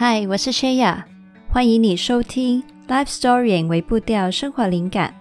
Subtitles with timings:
[0.00, 1.02] 嗨，我是 Shaya，
[1.48, 5.12] 欢迎你收听 Life Story 为步调生活灵感。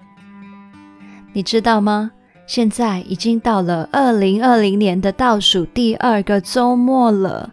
[1.33, 2.11] 你知道吗？
[2.45, 7.51] 现在已经到了二零二零年的倒数第二个周末了。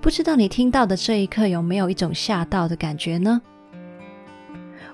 [0.00, 3.42] 不知道你听到的这一刻有没有一种吓到的感觉呢？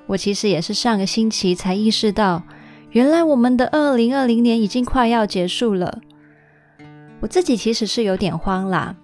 [0.08, 2.42] 我其实也是上个星期才意识到，
[2.90, 6.00] 原来我们的二零二零年已经快要结束了。
[7.20, 8.96] 我自己其实是有点慌啦。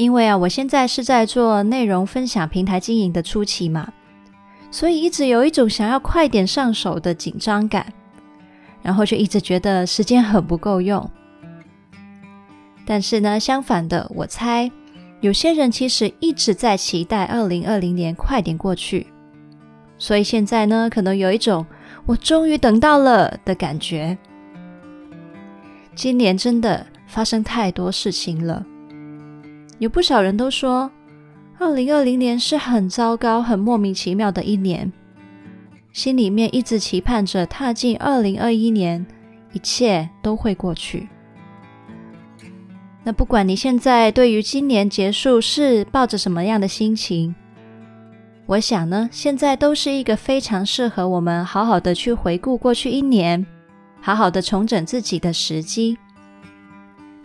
[0.00, 3.92] 因为啊，我现在是在做内容分享平台经营的初期嘛，
[4.70, 7.92] 所以一直有一种想要快点上手的紧张感，
[8.80, 11.10] 然后就一直觉得时间很不够用。
[12.86, 14.70] 但是呢，相反的，我猜
[15.20, 19.06] 有些人其实一直在期待二零二零年快点过去，
[19.98, 21.66] 所以现在呢，可能有一种
[22.06, 24.16] 我终于等到了的感觉。
[25.94, 28.64] 今年真的发生太多事情了。
[29.80, 30.90] 有不少人都说，
[31.58, 34.92] 二零二零年是很糟糕、很莫名其妙的一年，
[35.90, 39.06] 心里面一直期盼着踏进二零二一年，
[39.54, 41.08] 一切都会过去。
[43.02, 47.34] 那不管你现在对于今年结束是抱着什么样的心情，
[48.44, 53.46] 我想呢，现在都是一个非常适合我们好好的去回顾过去一年，
[54.02, 55.96] 好好的重整自己的时机。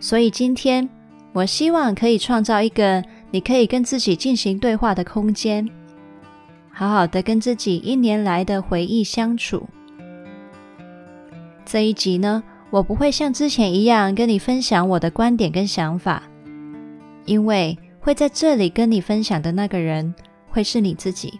[0.00, 0.88] 所以今天，
[1.36, 5.68] 我希望可以创造一个你可以跟自己进行对话的空间，
[6.70, 9.68] 好好的跟自己一年来的回忆相处。
[11.66, 16.22] 这一集呢，我不会像之前一样跟你分享我的观点跟想法，
[17.26, 20.14] 因为会在这里跟你分享的那个人
[20.48, 21.38] 会是你自己。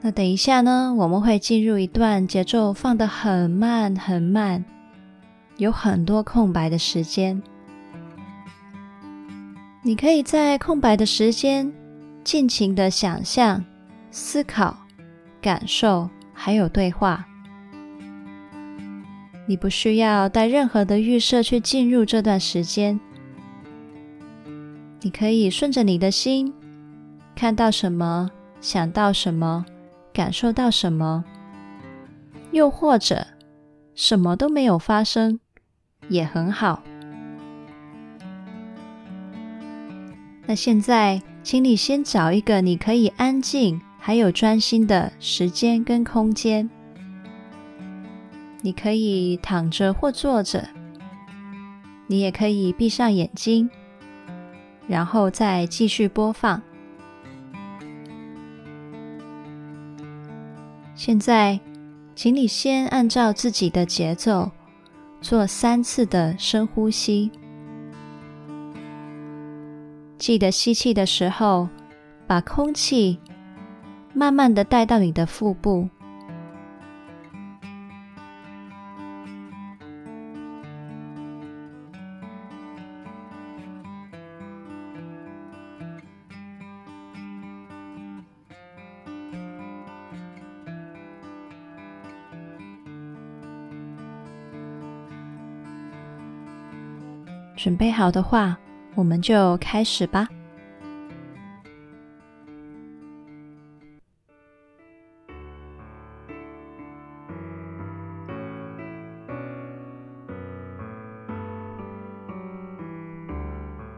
[0.00, 4.64] 那等一下呢，我们会进入一段节奏放得很慢很慢。
[5.62, 7.40] 有很多空白的时间，
[9.80, 11.72] 你可以在空白的时间
[12.24, 13.64] 尽情的想象、
[14.10, 14.76] 思考、
[15.40, 17.24] 感受，还有对话。
[19.46, 22.98] 你不需要带任何的预设去进入这段时间，
[25.00, 26.52] 你可以顺着你的心，
[27.36, 28.28] 看到什么，
[28.60, 29.64] 想到什么，
[30.12, 31.22] 感受到什么，
[32.50, 33.24] 又或者
[33.94, 35.38] 什么都没有发生。
[36.12, 36.82] 也很好。
[40.46, 46.68] 那现在，请你先找一个你可以安静还有专心的时间跟空间。
[48.60, 50.68] 你可以躺着或坐着，
[52.06, 53.68] 你也可以闭上眼睛，
[54.86, 56.62] 然后再继续播放。
[60.94, 61.58] 现在，
[62.14, 64.50] 请你先按照自己的节奏。
[65.22, 67.30] 做三次的深呼吸，
[70.18, 71.68] 记得吸气的时候，
[72.26, 73.20] 把空气
[74.12, 75.88] 慢慢的带到你的腹部。
[97.62, 98.58] 准备好的话，
[98.96, 100.26] 我们就开始吧。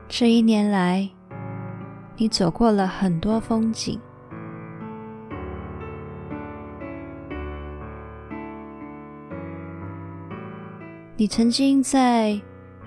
[0.07, 1.09] 这一年来，
[2.19, 3.99] 你走过了很多风景，
[11.17, 12.39] 你曾经在。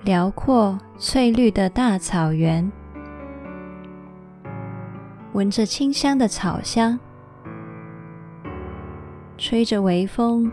[0.04, 2.70] 辽阔翠绿的大草原，
[5.32, 6.98] 闻着清香的草香，
[9.36, 10.50] 吹着微风，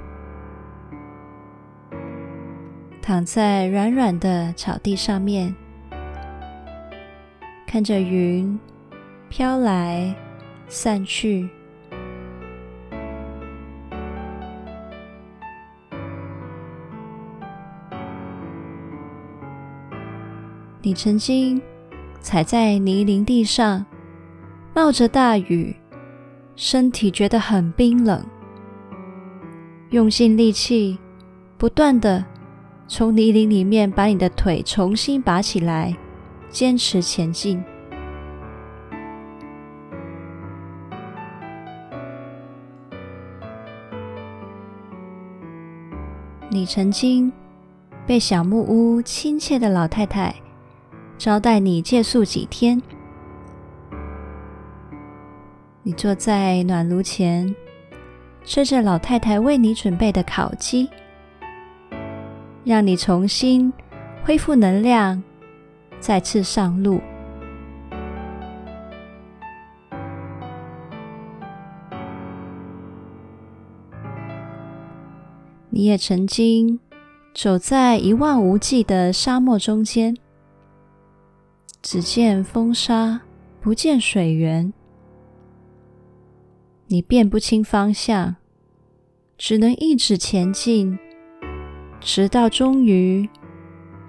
[3.02, 5.56] 躺在软软的草地上面，
[7.66, 8.60] 看着云
[9.30, 10.14] 飘来
[10.68, 11.50] 散去。
[20.86, 21.60] 你曾经
[22.22, 23.84] 踩在泥泞地上，
[24.76, 25.76] 冒着大雨，
[26.56, 28.24] 身体觉得很冰冷，
[29.90, 31.00] 用尽力气，
[31.58, 32.24] 不断的
[32.88, 35.98] 从泥泞里面把你的腿重新拔起来，
[36.50, 37.60] 坚持前进。
[46.52, 47.34] 你曾经
[48.06, 50.32] 被小木屋亲切的老太太
[51.18, 52.82] 招待你借宿几天。
[55.84, 57.56] 你坐在暖炉前，
[58.44, 60.90] 吃着老太太为你准备的烤鸡，
[62.64, 63.72] 让你重新
[64.24, 65.22] 恢复能量，
[66.00, 67.00] 再次上路。
[75.70, 76.80] 你也曾经
[77.34, 80.16] 走在一望无际的沙漠中间，
[81.88, 83.22] 只见风沙，
[83.62, 84.74] 不见水源。
[86.88, 88.38] 你辨不清方向，
[89.38, 90.98] 只能一直前进，
[92.00, 93.30] 直到终于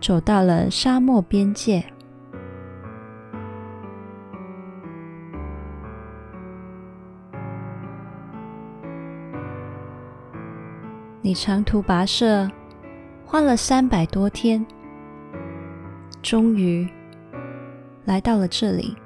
[0.00, 1.84] 走到了沙漠边界。
[11.20, 12.50] 你长途跋涉，
[13.26, 14.64] 花了三百多天，
[16.22, 16.88] 终于
[18.06, 18.96] 来到了这里。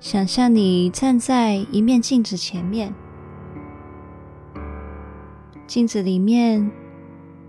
[0.00, 2.92] 想象你站在一面镜子前面，
[5.68, 6.68] 镜子里面，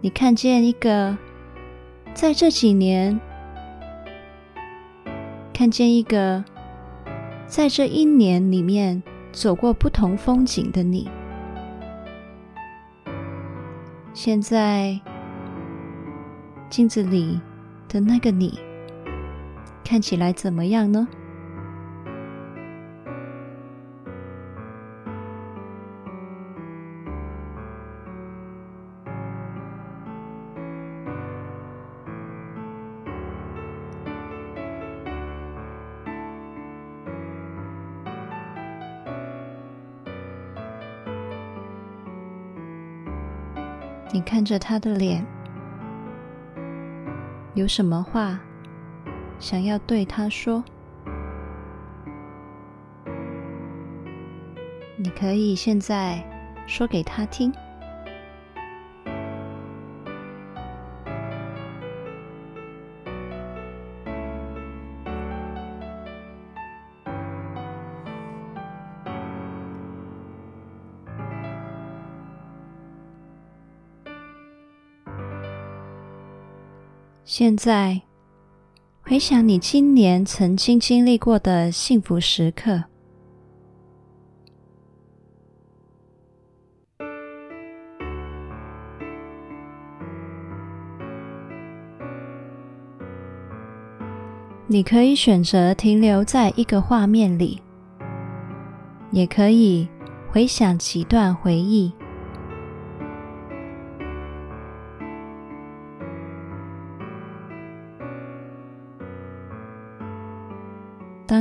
[0.01, 1.17] 你看见一个
[2.13, 3.19] 在这几年，
[5.51, 6.45] 看见一个。
[7.47, 11.09] 在这一年里面，走过不同风景的你，
[14.13, 14.99] 现在
[16.69, 17.41] 镜子里
[17.87, 18.59] 的那个你，
[19.83, 21.07] 看起来怎么样呢？
[44.11, 45.25] 你看着他的脸，
[47.59, 48.39] 有什么话
[49.37, 50.63] 想要对他说？
[54.95, 56.23] 你可以现在
[56.65, 57.51] 说给他听。
[77.31, 78.01] 现在
[79.03, 82.85] 回想你今年曾经经历过的幸福时刻，
[94.65, 97.61] 你可以选择停留在一个画面里，
[99.11, 99.87] 也可以
[100.31, 101.93] 回想几段回忆。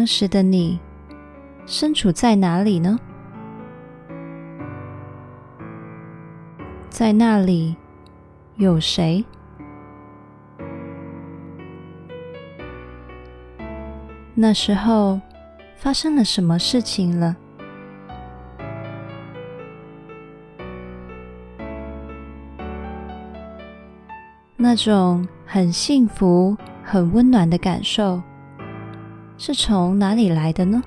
[0.09, 0.81] 时的你
[1.67, 2.99] 身处在哪里呢？
[6.89, 7.77] 在那里
[8.57, 9.23] 有谁？
[14.35, 15.21] 那时候
[15.77, 17.37] 发生了什么事情了？
[24.57, 28.23] 那种很幸福、很温暖的感受。
[29.39, 30.83] 是从哪里来的呢？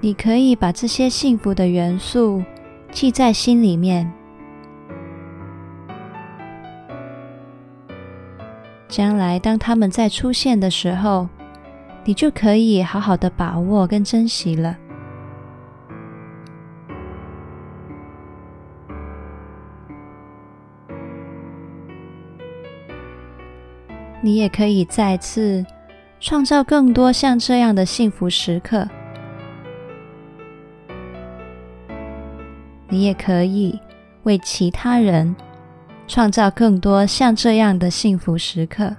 [0.00, 2.42] 你可以把这些幸福的元素
[2.90, 4.10] 记在心里面，
[8.88, 11.28] 将来当他们再出现的时候，
[12.04, 14.78] 你就可以好好的把握跟珍惜了。
[24.28, 25.64] 你也可以再次
[26.20, 28.86] 创造更多像这样的幸福时刻。
[32.90, 33.80] 你也可以
[34.24, 35.34] 为其他人
[36.06, 38.94] 创造更多像这样的幸福时刻。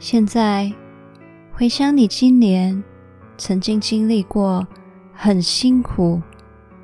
[0.00, 0.72] 现在
[1.52, 2.84] 回想你今年
[3.36, 4.64] 曾经经历过
[5.12, 6.22] 很辛苦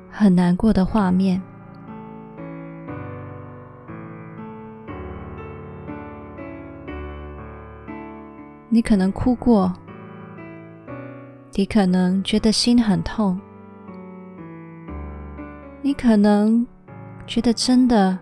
[0.09, 1.41] 很难过的画面。
[8.67, 9.71] 你可能哭过
[11.53, 13.39] 你可能觉得心很痛
[15.81, 16.67] 你可能
[17.25, 18.19] 觉得真的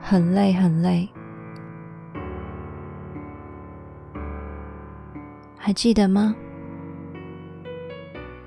[0.00, 1.08] 很累很累。
[5.64, 6.34] 还记得吗？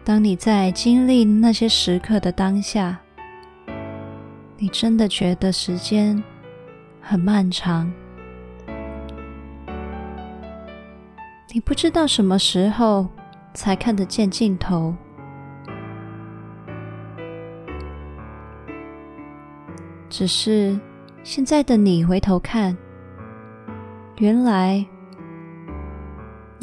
[0.03, 3.00] 当你在经历那些时刻的当下，
[4.57, 6.22] 你真的觉得时间
[7.00, 7.89] 很漫长，
[11.53, 13.07] 你不知道什么时候
[13.53, 14.93] 才看得见尽头。
[20.10, 20.77] 只是
[21.24, 22.75] 现在的你回头看，
[24.17, 24.86] 原来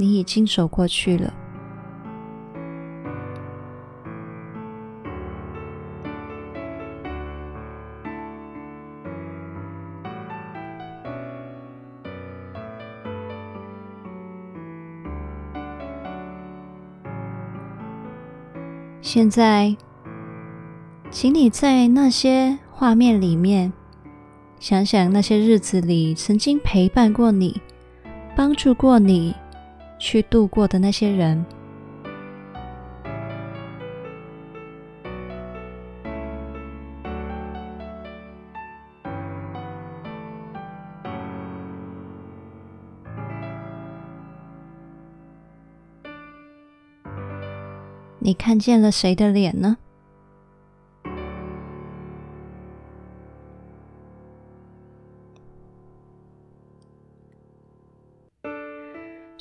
[0.02, 1.32] 你已经走过去了。
[19.00, 19.76] 现在，
[21.11, 23.73] 请你在那些画面里面
[24.59, 27.61] 想想那些日子里曾经陪伴过你、
[28.35, 29.35] 帮助过你
[30.02, 31.47] 去度过的那些人。
[48.18, 49.76] 你看见了谁的脸呢？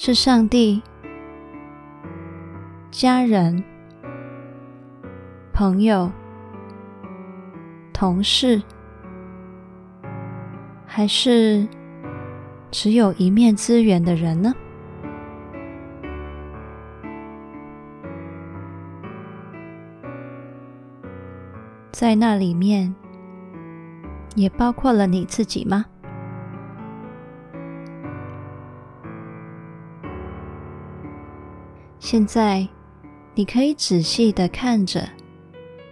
[0.03, 0.81] 是上帝、
[2.89, 3.63] 家人、
[5.53, 6.11] 朋友、
[7.93, 8.59] 同事，
[10.87, 11.67] 还是
[12.71, 14.51] 只有一面之缘的人呢？
[21.91, 22.91] 在那里面，
[24.33, 25.85] 也包括了你自己吗？
[32.11, 32.67] 现在，
[33.35, 35.07] 你可以仔细的看着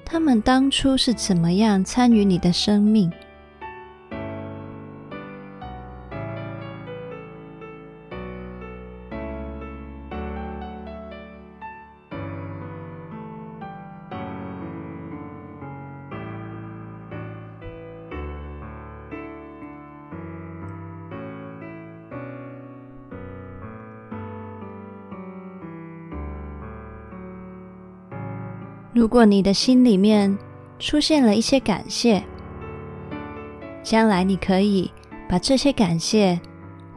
[0.04, 3.10] 他们当初是怎么样参与你的生命。
[29.00, 30.38] 如果你的心里面
[30.78, 32.22] 出现了一些感谢，
[33.82, 34.92] 将来你可以
[35.30, 36.38] 把这些感谢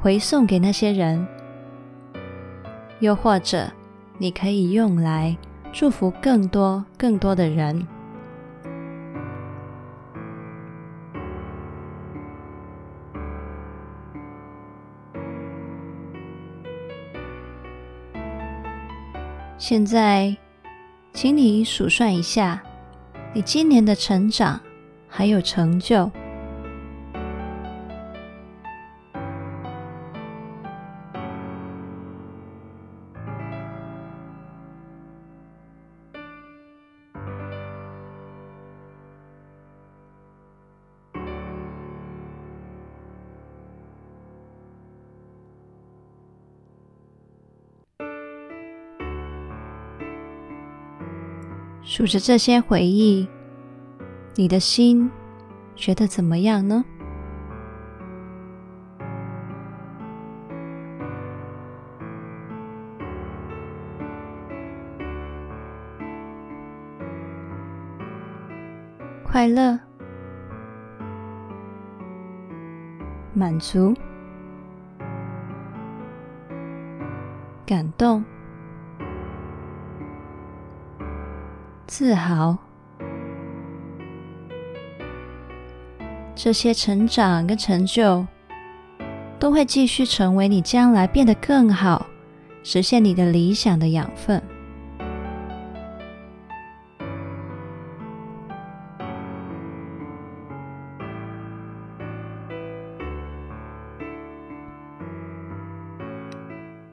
[0.01, 1.25] 回送给那些人，
[2.99, 3.71] 又或者
[4.19, 5.37] 你可以用来
[5.73, 7.87] 祝福更多更多的人。
[19.57, 20.37] 现在。
[21.13, 22.63] 请你数算一下，
[23.35, 24.59] 你今年的成长
[25.07, 26.11] 还有成就。
[51.85, 53.29] 数着这些回忆，
[54.37, 55.11] 你的心
[55.75, 56.85] 觉得怎么样呢？
[69.25, 69.79] 快乐、
[73.35, 73.95] 满足、
[77.67, 78.23] 感动。
[81.95, 82.57] 自豪，
[86.35, 88.27] 这些成长跟成就
[89.39, 92.07] 都会继续成为你将来变得更好、
[92.63, 94.43] 实现你的理想的养分。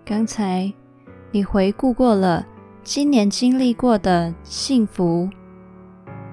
[0.03, 0.69] 刚才
[1.31, 2.45] 你回顾过了。
[2.91, 5.29] 今年经历过的幸福、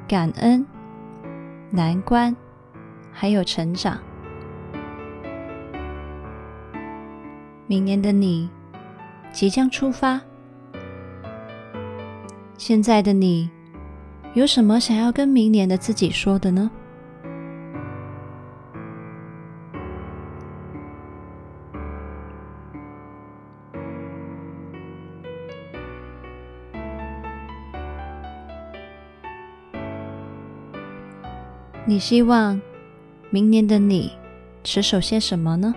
[0.09, 0.65] 感恩、
[1.71, 2.35] 难关，
[3.13, 4.01] 还有成长。
[7.67, 8.49] 明年的你，
[9.33, 10.19] 即将出发。
[12.57, 13.51] 现在的你，
[14.33, 16.71] 有什么想要跟明年的自己说的呢？
[31.97, 32.61] 你希望
[33.31, 34.12] 明年的你
[34.62, 35.75] 持守些什么呢？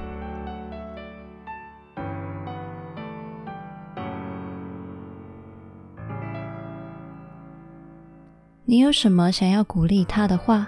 [8.66, 10.68] 你有什么想要鼓励他的话？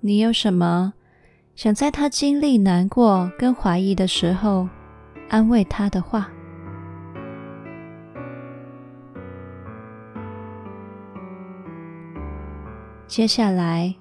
[0.00, 0.92] 你有什么
[1.54, 4.68] 想在他经历难过跟怀疑的时候
[5.28, 6.28] 安慰他的话？
[13.16, 13.94] 接下来，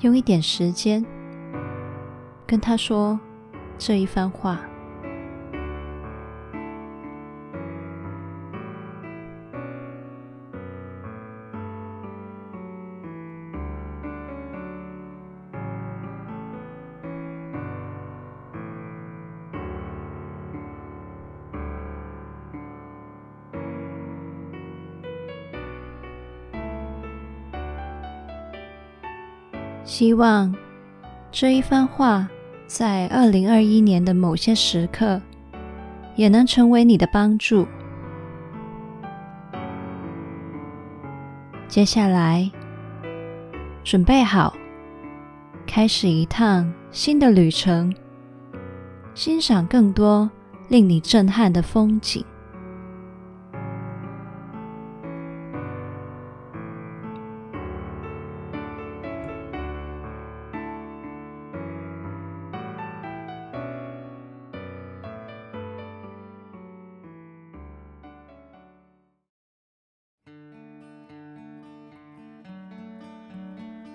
[0.00, 1.02] 用一点时间
[2.46, 3.18] 跟他说
[3.78, 4.60] 这一番话。
[29.92, 30.50] 希望
[31.30, 32.26] 这一番话
[32.66, 35.20] 在二零二一年的某些时刻，
[36.16, 37.68] 也能成为你的帮助。
[41.68, 42.50] 接下来，
[43.84, 44.54] 准备好，
[45.66, 47.94] 开始一趟新的旅程，
[49.12, 50.30] 欣赏更多
[50.68, 52.24] 令你震撼的风景。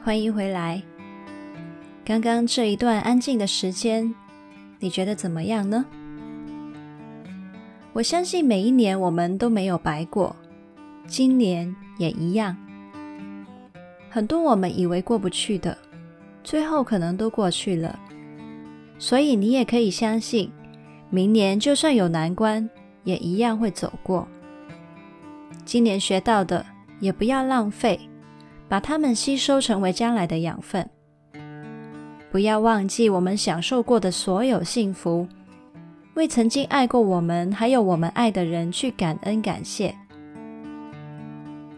[0.07, 0.81] 欢迎回来。
[2.05, 4.15] 刚刚这一段安静的时间，
[4.79, 5.83] 你觉得怎么样呢？
[7.91, 10.33] 我相信每一年我们都没有白过，
[11.07, 12.55] 今年也一样。
[14.09, 15.77] 很多我们以为过不去的，
[16.41, 17.99] 最后可能都过去了。
[18.97, 20.49] 所以你也可以相信，
[21.09, 22.69] 明年就算有难关，
[23.03, 24.25] 也一样会走过。
[25.65, 26.65] 今年学到的，
[27.01, 27.99] 也不要浪费。
[28.67, 30.89] 把它们吸收成为将来的养分。
[32.31, 35.27] 不要忘记我们享受过的所有幸福，
[36.15, 39.95] 为曾经爱过我们还有我们爱的人去感恩感谢。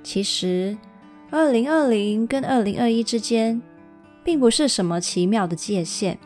[0.02, 0.75] 其实，
[1.30, 3.62] 二零二零跟二零二一之间，
[4.23, 6.17] 并不是什么奇妙的界限。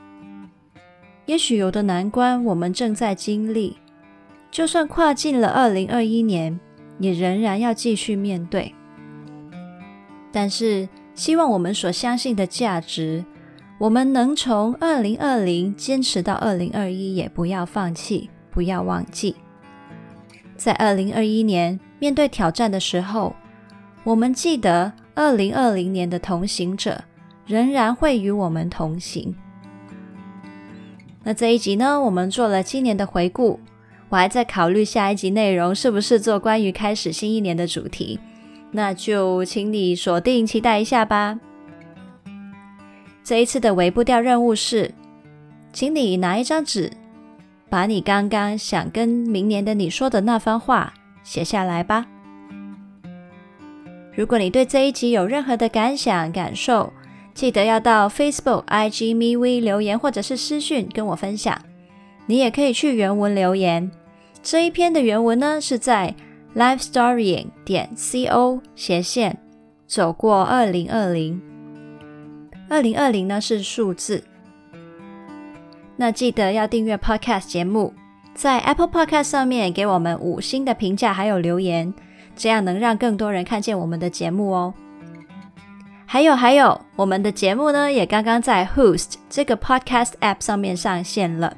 [1.26, 3.78] 也许有的难关我们正在经历，
[4.50, 6.58] 就算跨进了二零二一年，
[7.00, 8.74] 也仍然要继续面对。
[10.34, 13.24] 但是，希望我们所相信的价值，
[13.78, 19.36] 我们能从二零二零坚持到二零二一，也不要放弃，不要忘记。
[20.58, 23.36] 在二零二一年面对挑战的时候，
[24.04, 27.04] 我们记得二零二零年的同行者
[27.46, 29.36] 仍然会与我们同行。
[31.24, 33.60] 那这一集呢，我们做了今年的回顾，
[34.10, 38.20] 我还在考虑下一集内容是不是做关于开始新一年的主题。
[38.76, 41.40] 那就请你锁定期待一下吧。
[43.24, 44.92] 这一次的微步调任务是，
[45.72, 46.92] 请你拿一张纸，
[47.70, 50.92] 把你刚刚想跟明年的你说的那番话
[51.24, 52.08] 写下来吧。
[54.16, 56.92] 如果你对这一集有任何的感想、感受，
[57.36, 61.62] 记得要到 Facebook、IG、MeWe 留言或者是私讯跟我分享。
[62.26, 63.92] 你也可以去原文留言。
[64.42, 66.16] 这一篇的原文呢，是在。
[66.56, 69.40] Lifestorying 点 co 斜线
[69.88, 71.42] 走过二零二零，
[72.70, 74.24] 二零二零呢是数字。
[75.96, 77.94] 那记得要订阅 Podcast 节目，
[78.34, 81.94] 在 Apple Podcast 上面给我们五星的评价还有留言，
[82.36, 84.74] 这样能让更多人看见我们的节目哦。
[86.06, 91.56] 还有还有，我们的节目呢也刚刚在 Hoost 这个 Podcast App 上面上线了，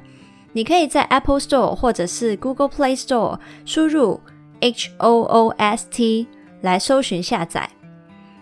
[0.52, 4.20] 你可以在 Apple Store 或者是 Google Play Store 输入。
[4.60, 6.26] H O O S T
[6.62, 7.68] 来搜寻下载。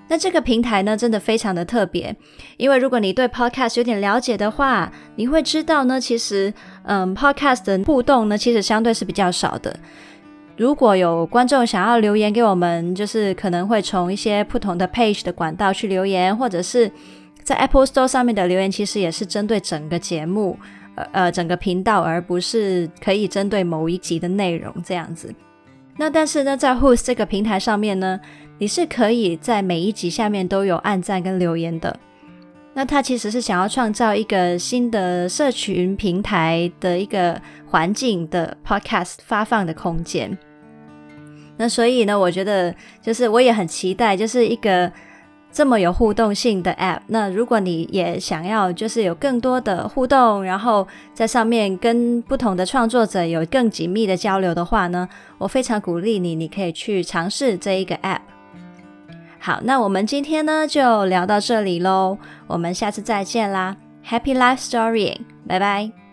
[0.06, 2.14] 那这个平台呢，真的非常的特别，
[2.58, 9.74] 因为如果你对 Podcast 有点了解的话，你会知道呢，其实，嗯，Podcast 的互动呢，其实相对是比较少的。
[10.58, 16.92] 如果有观众想要留言给我们，就是可能会从一些不同的 Page 的管道去留言，或者是
[17.42, 20.58] 在 Apple Store 上面的留言其实也是针对整个节目，
[20.96, 25.34] 呃呃，整个频道，而不是可以针对某一集的内容这样子。
[25.96, 28.20] 那但是呢，在 whose 这个平台上面呢，
[28.58, 31.98] 你是可以在每一集下面都有按赞跟留言的。
[32.76, 40.36] 那它其实是想要创造一个新的社群平台的一个环境的 Podcast 发放的空间。
[41.56, 44.90] 那所以呢，我觉得就是我也很期待，就是一个
[45.54, 46.98] 这么有互动性的 App。
[47.06, 58.18] 那如果你也想要就是有更多的互动，然后在上面跟不同的创作者有更紧密的交流的话呢，我非常鼓励你，你可以去尝试这一个 App。
[59.38, 66.03] 好，那我们今天呢就聊到这里喽，我们下次再见啦，Happy Life Story，拜拜。